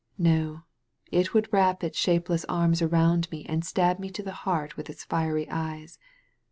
No, 0.17 0.63
it 1.11 1.31
would 1.35 1.53
wrap 1.53 1.83
its 1.83 1.95
shape 1.95 2.27
less 2.27 2.43
arms 2.45 2.81
around 2.81 3.29
me 3.29 3.45
and 3.45 3.63
stab 3.63 3.99
me 3.99 4.09
to 4.13 4.23
the 4.23 4.31
heart 4.31 4.75
with 4.75 4.89
its 4.89 5.03
fiery 5.03 5.45
^es. 5.45 5.99